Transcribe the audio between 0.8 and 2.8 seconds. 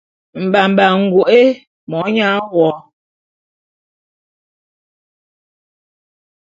ngoke monyang wo;